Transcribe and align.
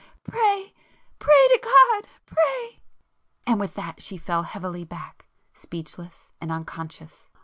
—pray—pray 0.23 1.47
to 1.53 1.59
God,—pray—" 1.61 2.79
And 3.45 3.59
with 3.59 3.75
that 3.75 4.01
she 4.01 4.17
fell 4.17 4.41
heavily 4.41 4.83
back, 4.83 5.27
speechless 5.53 6.25
and 6.41 6.51
unconscious. 6.51 7.27